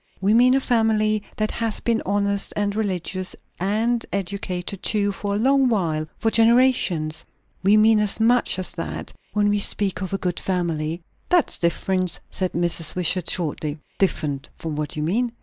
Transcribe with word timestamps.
We 0.19 0.33
mean 0.33 0.55
a 0.55 0.59
family 0.59 1.21
that 1.37 1.51
has 1.51 1.79
been 1.79 2.01
honest 2.07 2.53
and 2.55 2.75
religious, 2.75 3.35
and 3.59 4.03
educated 4.11 4.81
too, 4.81 5.11
for 5.11 5.35
a 5.35 5.37
long 5.37 5.69
while 5.69 6.07
for 6.17 6.31
generations. 6.31 7.23
We 7.61 7.77
mean 7.77 7.99
as 7.99 8.19
much 8.19 8.57
as 8.57 8.71
that, 8.71 9.13
when 9.33 9.47
we 9.49 9.59
speak 9.59 10.01
of 10.01 10.11
a 10.11 10.17
good 10.17 10.39
family." 10.39 11.03
"That's 11.29 11.59
different," 11.59 12.19
said 12.31 12.53
Mrs. 12.53 12.95
Wishart 12.95 13.29
shortly. 13.29 13.77
"Different 13.99 14.49
from 14.57 14.75
what 14.75 14.95
you 14.95 15.03
mean?" 15.03 15.33